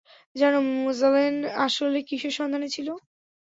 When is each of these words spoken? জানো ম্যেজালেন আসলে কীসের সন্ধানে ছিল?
জানো 0.35 0.59
ম্যেজালেন 0.75 1.35
আসলে 1.65 1.99
কীসের 2.07 2.33
সন্ধানে 2.39 2.67
ছিল? 2.75 2.87